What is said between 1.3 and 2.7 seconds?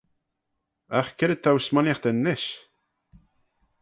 t'ou smooniaghtyn nish?